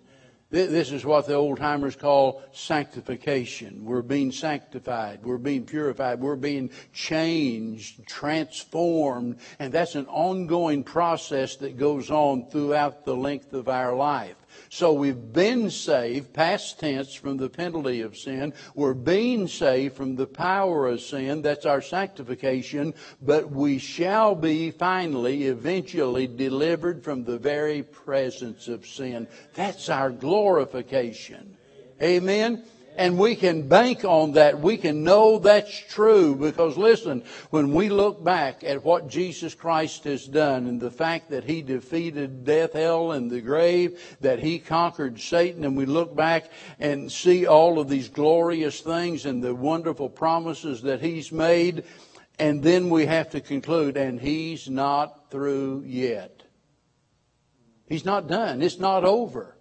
[0.50, 3.86] This is what the old timers call sanctification.
[3.86, 5.24] We're being sanctified.
[5.24, 6.20] We're being purified.
[6.20, 9.38] We're being changed, transformed.
[9.58, 14.36] And that's an ongoing process that goes on throughout the length of our life.
[14.74, 18.52] So we've been saved, past tense, from the penalty of sin.
[18.74, 21.42] We're being saved from the power of sin.
[21.42, 22.92] That's our sanctification.
[23.22, 29.28] But we shall be finally, eventually delivered from the very presence of sin.
[29.54, 31.56] That's our glorification.
[32.02, 32.64] Amen.
[32.96, 34.60] And we can bank on that.
[34.60, 40.04] We can know that's true because listen, when we look back at what Jesus Christ
[40.04, 44.58] has done and the fact that He defeated death, hell, and the grave, that He
[44.58, 49.54] conquered Satan, and we look back and see all of these glorious things and the
[49.54, 51.84] wonderful promises that He's made,
[52.38, 56.42] and then we have to conclude, and He's not through yet.
[57.88, 58.62] He's not done.
[58.62, 59.56] It's not over.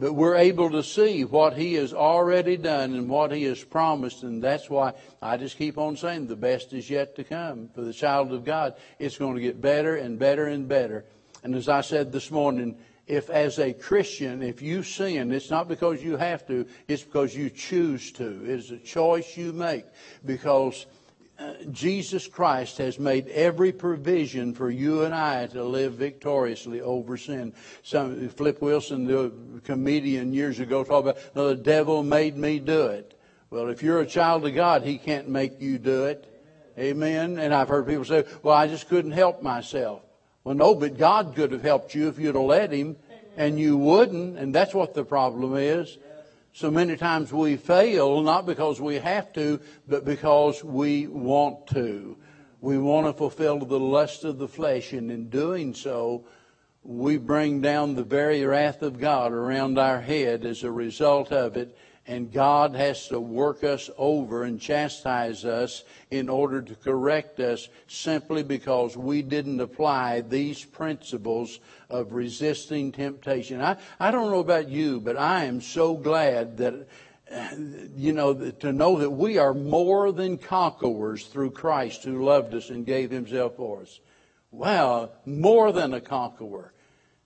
[0.00, 4.22] But we're able to see what He has already done and what He has promised,
[4.22, 7.68] and that's why I just keep on saying the best is yet to come.
[7.74, 11.04] For the child of God, it's going to get better and better and better.
[11.42, 15.68] And as I said this morning, if as a Christian, if you sin, it's not
[15.68, 18.42] because you have to, it's because you choose to.
[18.46, 19.84] It's a choice you make.
[20.24, 20.86] Because
[21.70, 27.52] Jesus Christ has made every provision for you and I to live victoriously over sin.
[27.82, 29.32] Some, Flip Wilson, the
[29.64, 33.18] comedian years ago, talked about no, the devil made me do it.
[33.50, 36.26] Well, if you're a child of God, he can't make you do it.
[36.78, 37.38] Amen.
[37.38, 40.02] And I've heard people say, well, I just couldn't help myself.
[40.44, 42.96] Well, no, but God could have helped you if you'd have let Him,
[43.36, 45.98] and you wouldn't, and that's what the problem is.
[46.52, 52.16] So many times we fail, not because we have to, but because we want to.
[52.60, 56.24] We want to fulfill the lust of the flesh, and in doing so,
[56.82, 61.56] we bring down the very wrath of God around our head as a result of
[61.56, 61.76] it
[62.10, 67.68] and God has to work us over and chastise us in order to correct us
[67.86, 73.62] simply because we didn't apply these principles of resisting temptation.
[73.62, 76.88] I, I don't know about you, but I am so glad that,
[77.96, 82.70] you know, to know that we are more than conquerors through Christ who loved us
[82.70, 84.00] and gave himself for us.
[84.50, 86.72] Wow, more than a conqueror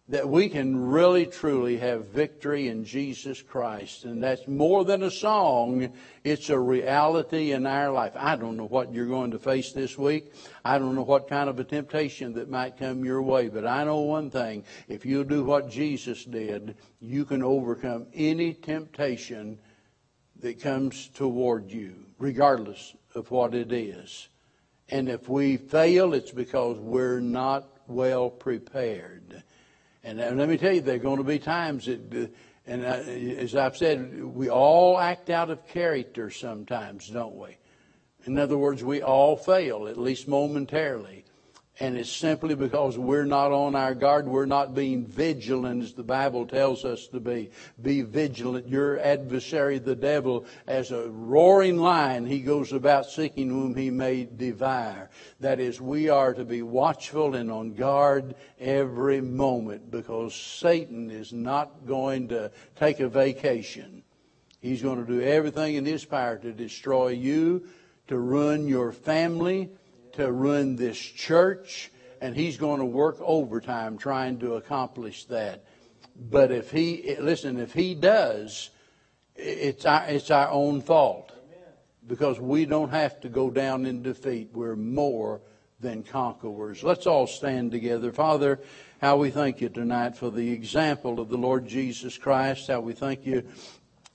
[0.08, 4.04] that we can really truly have victory in Jesus Christ.
[4.04, 5.94] And that's more than a song,
[6.24, 8.12] it's a reality in our life.
[8.14, 10.34] I don't know what you're going to face this week.
[10.62, 13.84] I don't know what kind of a temptation that might come your way, but I
[13.84, 14.64] know one thing.
[14.88, 19.58] If you do what Jesus did, you can overcome any temptation
[20.40, 24.28] that comes toward you, regardless of what it is.
[24.90, 29.23] And if we fail, it's because we're not well prepared.
[30.04, 32.26] And let me tell you, there are going to be times that, uh,
[32.66, 37.56] and as I've said, we all act out of character sometimes, don't we?
[38.26, 41.23] In other words, we all fail, at least momentarily.
[41.80, 44.28] And it's simply because we're not on our guard.
[44.28, 47.50] We're not being vigilant as the Bible tells us to be.
[47.82, 48.68] Be vigilant.
[48.68, 54.24] Your adversary, the devil, as a roaring lion, he goes about seeking whom he may
[54.24, 55.10] devour.
[55.40, 61.32] That is, we are to be watchful and on guard every moment because Satan is
[61.32, 64.04] not going to take a vacation.
[64.60, 67.66] He's going to do everything in his power to destroy you,
[68.06, 69.70] to ruin your family,
[70.16, 71.90] to run this church,
[72.20, 75.64] and he's going to work overtime trying to accomplish that.
[76.16, 78.70] But if he, listen, if he does,
[79.36, 81.32] it's our, it's our own fault.
[82.06, 84.50] Because we don't have to go down in defeat.
[84.52, 85.40] We're more
[85.80, 86.82] than conquerors.
[86.82, 88.12] Let's all stand together.
[88.12, 88.60] Father,
[89.00, 92.68] how we thank you tonight for the example of the Lord Jesus Christ.
[92.68, 93.42] How we thank you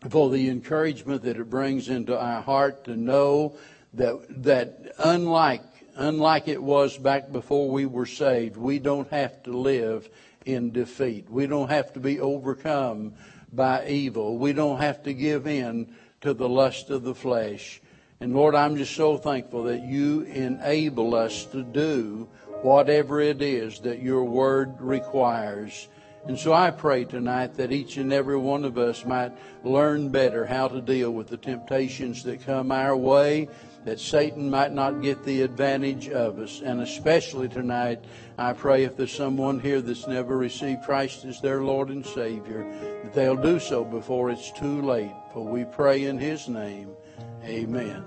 [0.10, 3.58] for the encouragement that it brings into our heart to know
[3.94, 5.64] that, that unlike
[6.00, 10.10] unlike it was back before we were saved, we don't have to live
[10.46, 11.30] in defeat.
[11.30, 13.14] We don't have to be overcome
[13.52, 14.38] by evil.
[14.38, 17.82] We don't have to give in to the lust of the flesh.
[18.22, 22.28] And Lord, I'm just so thankful that you enable us to do
[22.62, 25.88] whatever it is that your word requires.
[26.26, 29.32] And so I pray tonight that each and every one of us might
[29.64, 33.48] learn better how to deal with the temptations that come our way
[33.86, 36.62] that Satan might not get the advantage of us.
[36.64, 38.04] And especially tonight,
[38.38, 42.64] I pray if there's someone here that's never received Christ as their Lord and Savior,
[43.04, 45.12] that they'll do so before it's too late.
[45.34, 46.92] For we pray in His name.
[47.44, 48.04] Amen.